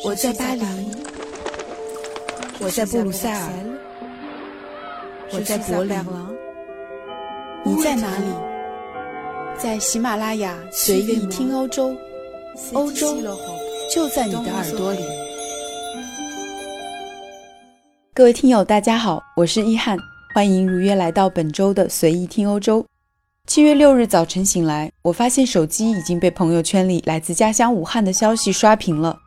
[0.00, 0.64] 我在巴黎，
[2.58, 3.48] 我在布鲁塞尔，
[5.30, 5.96] 我在柏林，
[7.64, 8.24] 你在哪里？
[9.58, 11.94] 在喜马拉雅随意听欧洲，
[12.72, 13.16] 欧洲
[13.94, 15.00] 就在你的耳朵里。
[18.14, 19.98] 各位听友，大家好，我是一翰，
[20.34, 22.84] 欢迎如约来到本周的随意听欧洲。
[23.46, 29.18] 七月六日早晨醒来，我发现手机已经被朋友圈里来自家乡武汉的消息刷屏了。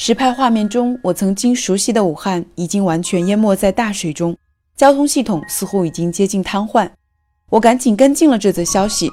[0.00, 4.36] 实拍画面中，我曾经熟悉的武汉已经完全淹没在大水中，
[4.76, 6.88] 交通系统似乎已经接近瘫痪。
[7.50, 9.10] 我赶紧跟进了这则消息，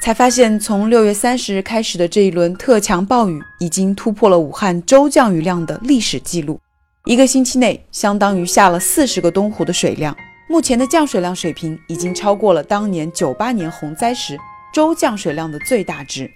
[0.00, 6.60] 才发现从六月三十日开始的这一轮特强暴雨已经突破了武汉周降雨量的历史记录，
[7.04, 10.16] 一个星期内相当于下了四十个东湖的水量。
[10.48, 14.38] 目前的降水量水平已经超过了当年九八年洪灾时
[14.72, 16.30] 周降水量的最大值。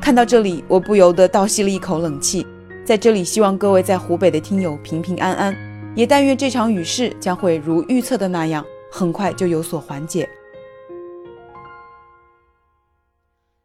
[0.00, 2.46] 看到这里，我不由得倒吸了一口冷气。
[2.88, 5.54] 在这里，希望各位在湖北的听友平平安安，
[5.94, 10.26] 也但愿这场雨势将会如预测的那样，很快就有所缓解。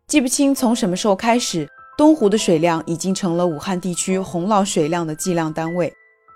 [0.07, 1.65] 记不清从什么时候开始，
[1.97, 5.89] 东湖的水量已经成了武汉地区洪涝水量的计量单位，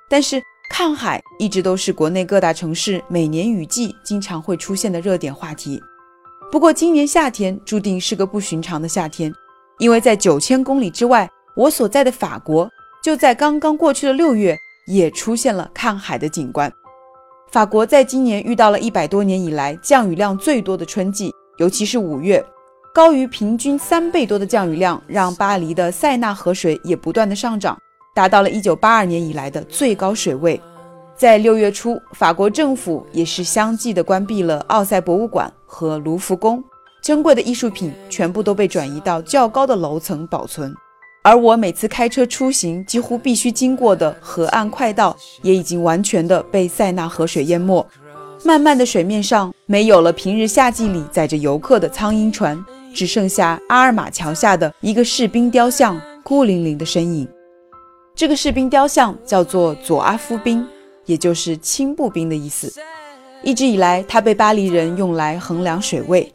[0.09, 5.77] 但是看海一直都是国内各大城市每年雨季经常会出现的热点话题。
[6.49, 9.29] 不过今年夏天注定是个不寻常的夏天，
[9.77, 12.71] 因为在九千公里之外，我所在的法国。
[13.03, 16.71] 就在刚刚过去的六月，也出现了看海的景观。
[17.51, 22.43] 法国在今年遇到了一百多年以来降雨量最多的春季，尤其是五月，
[22.93, 27.77] 高于平均三倍多的降雨量，让巴黎的塞纳河水也不断的上涨，
[28.13, 30.59] 达到了一九八二年以来的最高水位。
[31.15, 36.63] 在六月初，法国政府也是相继的关闭了奥赛博物馆和卢浮宫，
[37.01, 40.75] 珍贵的艺术品全部都被转移到较高的楼层保存。
[41.27, 47.85] 而我每次开车出行，几乎必须经过的河岸快道，也已经完全的被塞纳河水淹没。
[48.45, 52.57] 漫漫的水面上，没有了平日夏季里载着游客的苍蝇船，
[52.93, 57.27] 只剩下阿尔玛桥下的一个士兵雕像，孤零零的身影。
[58.15, 60.65] 这个士兵雕像叫做佐阿夫兵，
[61.05, 62.73] 也就是轻步兵的意思。
[63.43, 66.31] 一直以来，它被巴黎人用来衡量水位。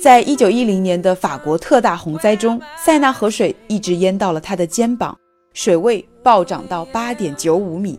[0.00, 5.16] 在一九一零年的法国特大洪灾中，塞纳河水一直淹到了他的肩膀，
[5.54, 7.98] 水位暴涨到八点九五米。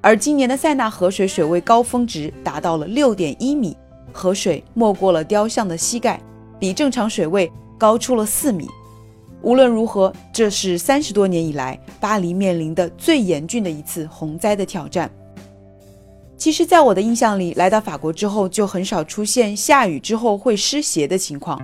[0.00, 3.76] 而今年的塞纳河水水位高峰值达到了六点一米，
[4.12, 6.20] 河水没过了雕像的膝盖，
[6.58, 8.66] 比正常水位高出了四米。
[9.42, 15.10] 无论如何，这是三十多年以来巴黎面临的最严峻的一次洪灾的挑战。
[16.36, 21.58] 其实，在我的印象里，来到法国之后就很少出现下雨之后会湿鞋的情况。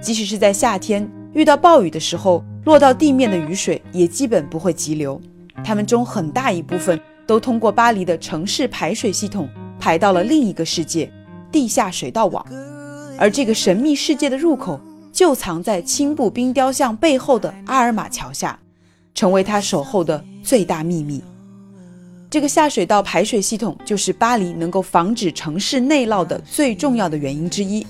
[0.00, 5.20] 即使是在夏天遇到暴雨的时候，落到地面的雨水也基本不会急流，
[5.64, 9.48] 它们中很大一部分都通过巴黎的城市排水系统
[9.80, 11.12] 排到了另一个世界——
[11.50, 12.46] 地下水道网。
[13.18, 14.80] 而这个神秘世界的入口
[15.12, 18.58] 就藏在青布冰雕像背后的阿尔玛桥下，
[19.12, 21.22] 成为他守候的最大秘密。
[22.30, 27.84] 这个下水道排水系统就是巴黎能够防止城市内涝的最重要的原因之一。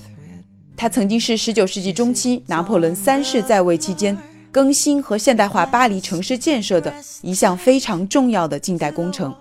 [0.75, 4.17] 它曾经是19世纪中期拿破仑三世在位期间
[4.51, 6.91] 更新和现代化巴黎城市建设的
[7.21, 9.31] 一项非常重要的近代工程。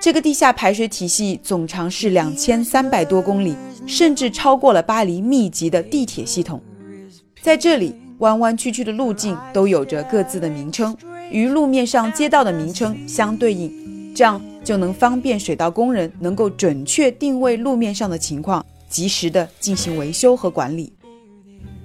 [0.00, 3.54] 这个地下排水体系总长是两千三百多公里，
[3.86, 6.62] 甚至超过了巴黎密集的地铁系统。
[7.42, 10.96] 在这里，弯弯曲曲的路径都有着各自的名称，
[11.30, 13.86] 与路面上街道的名称相对应。
[14.18, 20.92] 这样就能方便水道工人能够准确定位路面上的情况，及时的进行维修和管理。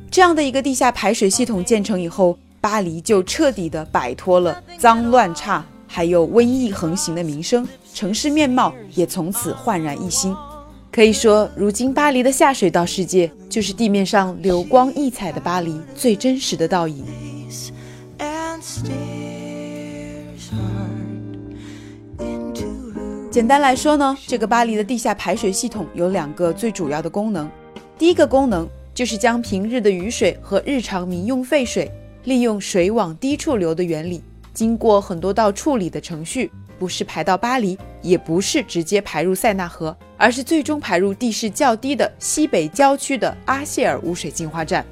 [0.10, 10.36] 这样的一个地下排水系统建成以后，巴黎就彻底的摆脱了脏乱差还有瘟疫横行的名声，城市面貌也从此焕然一新。
[10.92, 17.06] 可以说，如今巴黎的下水道世界就是地面上流光溢彩的巴黎最真实的倒影。
[23.34, 27.50] 简单来说呢，这个巴黎的地下排水系统有两个最主要的功能。
[27.98, 31.92] 第一个功能就是将平日的雨水和日常民用废水，
[32.26, 34.22] 利用水往低处流的原理，
[34.54, 44.86] 经过很多道处理的程序，不是排到巴黎，也不是直接排入塞纳河，而是最终排入地势较低的西北郊区的阿谢尔污水净化站。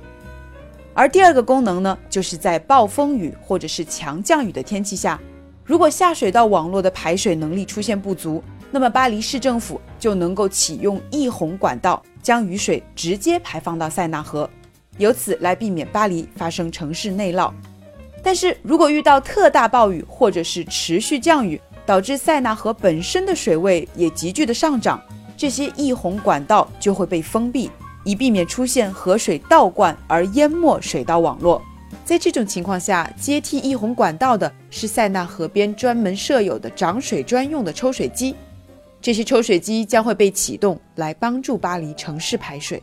[0.95, 5.21] 而第二个功能呢，就是在暴风雨或者是强降雨的天气下。
[5.63, 14.49] 如果下水道网络的排水能力出现不足，那么巴黎市政府就能够启用溢洪管道，将雨水直接排放到塞纳河，
[14.97, 17.51] 由此来避免巴黎发生城市内涝。
[18.23, 25.01] 但是如果遇到特大暴雨或者是持续降雨，导致塞纳河本身的水位也急剧的上涨，
[25.35, 27.69] 这些溢洪管道就会被封闭，
[28.03, 31.61] 以避免出现河水倒灌而淹没水道网络。
[32.03, 38.35] 在这种情况下，接替溢洪管道的是塞纳河边专门设有的涨水专用的抽水机，
[38.99, 42.81] 这些抽水机将会被启动来帮助巴黎城市排水。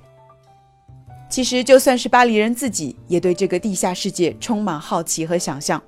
[1.28, 5.82] 其实，就算是巴黎人自己，也对这个地下世界充满好奇和想象。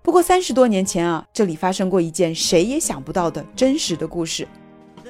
[0.00, 4.48] 不过，三十多年前啊，这里发生过一件谁也想不到的真实的故事。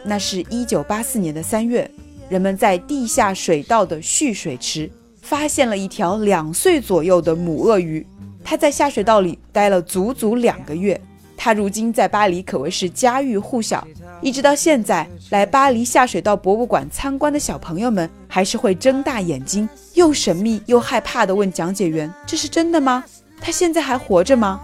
[0.05, 1.89] 那是一九八四年的三月，
[2.29, 4.91] 人们在地下水道的蓄水池
[5.25, 8.07] 发现了一条两岁左右的母鳄鱼。
[8.45, 11.01] 它在下水道里待了足足两个月。
[11.35, 13.87] 它如今在巴黎可谓是家喻户晓。
[14.21, 23.03] 一直到现在，来巴黎下水道博物馆参观的小朋友们，还是会睁大眼睛，又神秘又害怕地问讲解员：“这是真的吗？
[23.41, 24.61] 他现在还活着吗？”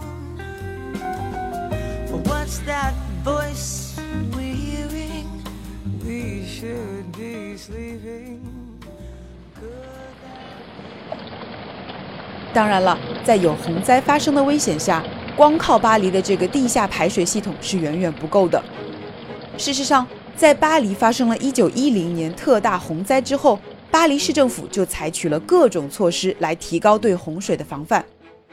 [12.53, 15.03] 当然了，在有洪灾发生的危险下，
[15.35, 18.61] 光靠巴黎的这个地下排水系统是远远不够的。
[19.57, 20.05] 事实上，
[20.35, 23.57] 在巴黎发生了一九一零年特大洪灾之后，
[23.89, 28.03] 巴黎市政府就采取了各种措施来提高对洪水的防范，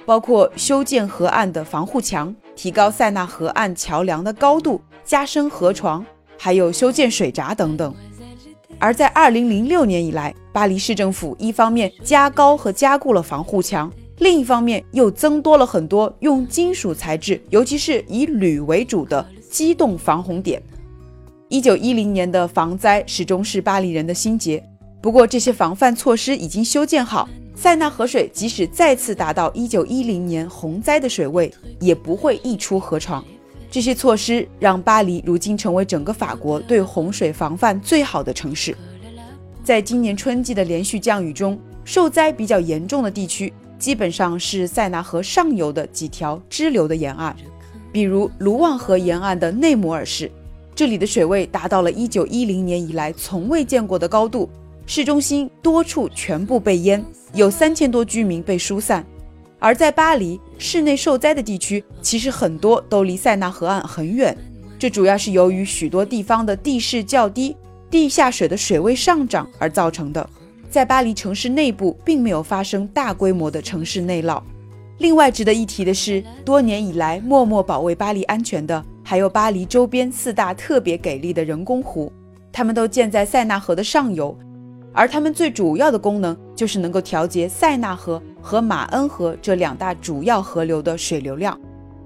[0.04, 6.04] 包括修建河岸的防护墙、提高塞纳河岸桥梁的高度、加深河床，
[6.38, 7.94] 还有修建水闸等等。
[8.78, 20.62] 而在二零零六年以来，巴黎市政府一方面加高和加固了防护墙，另一方面又增多了很多用金属材质，尤其是以铝为主的机动防洪点。
[21.48, 24.62] 一九一零年的防灾始终是巴黎人的心结。
[25.00, 33.24] 不过，这些防范措施已经修建好，塞纳河水即使再次达到一九一零年洪灾的水位，也不会溢出河床。
[33.70, 38.76] 这些措施让巴黎如今成为整个法国对洪水防范最好的城市。
[39.62, 47.36] 在今年春季的连续降雨中，受灾比较严重的地区基本上是塞纳河上游的几条支流的沿岸，
[47.92, 50.30] 比如卢旺河沿岸的内摩尔市。
[50.74, 54.48] 这里的水位达到了1910年以来从未见过的高度，
[54.86, 57.04] 市中心多处全部被淹，
[57.34, 59.04] 有三千多居民被疏散。
[59.58, 64.36] 而在巴黎市内受灾的地区，其实很多都离塞纳河岸很远，
[64.78, 67.56] 这主要是由于许多地方的地势较低，
[67.90, 70.28] 地下水的水位上涨而造成的。
[70.70, 74.40] 在巴黎城市内部，并没有发生大规模的城市内涝。
[74.98, 78.84] 另外值得一提的是，多年以来默默保卫巴黎安全的。
[79.02, 82.12] 还有巴黎周边四大特别给力的人工湖，
[82.52, 84.36] 它们都建在塞纳河的上游，
[84.92, 91.56] 而它们最主要的功能就是能够调节塞纳河和马恩河这两大主要河流的水流量。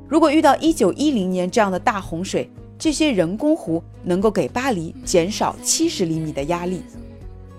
[0.06, 6.82] 如果遇到一九一零年这样的大洪水，这些人工湖能够给巴黎减少七十厘米的压力。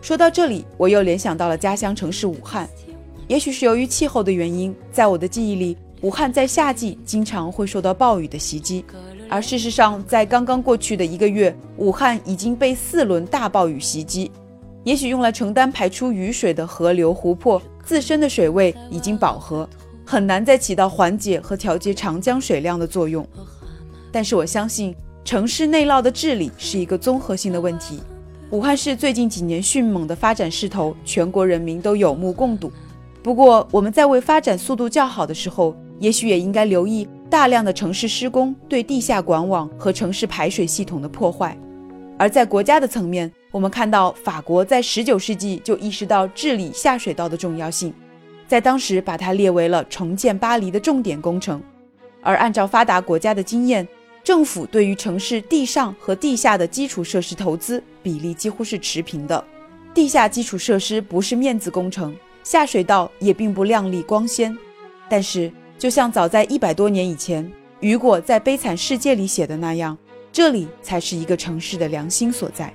[0.03, 2.69] 说到这里，我又联想到了家乡城市武汉，
[3.27, 8.85] 也许是由于气候的原因，在我的记忆里，武汉在夏季经常会受到暴雨的袭击。
[9.31, 14.31] 而事实上，在刚刚过去的一个月，武汉已经被四轮大暴雨袭击。
[14.83, 19.67] 也许用来承担排出雨水的河流、湖泊自身的水位已经饱和，
[20.05, 23.25] 很难再起到缓解和调节长江水量的作用。
[24.11, 28.01] 但是我相信，城市内涝的治理是一个综合性的问题。
[28.51, 32.71] 武汉市最近几年迅猛的发展势头，全国人民都有目共睹。
[33.23, 37.07] 不过，我们在为发展速度较好的时候，也许也应该留意。
[37.29, 41.57] 大量的城市施工对地下管网和城市排水系统的破坏，
[42.19, 47.93] 而在国家的层面，我们看到法国在19世纪就意识到治理下水道的重要性，
[48.47, 51.61] 在当时把它列为了重建巴黎的重点工程。
[52.23, 53.87] 而按照发达国家的经验，
[54.23, 59.45] 政府对于城市地上和地下的基础设施投资比例几乎是持平的。
[59.93, 64.57] 地下基础设施不是面子工程，下水道也并不亮丽光鲜，
[65.07, 65.51] 但是。
[65.75, 69.97] 就像早在一百多年以前，雨果在《悲惨世界》里写的那样，
[70.31, 72.73] 这里才是一个城市的良心所在。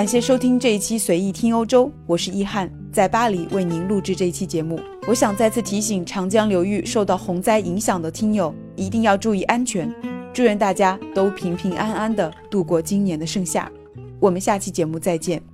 [0.00, 4.80] 感谢收听这一期随意听欧洲，我是易翰，在巴黎为您录制这一期节目。
[5.06, 9.94] 我想再次提醒长江流域受到洪灾影响的听友，一定要注意安全。
[10.32, 13.70] 祝愿大家都平平安安的度过今年的盛夏。
[14.18, 15.49] 我们下期节目再见。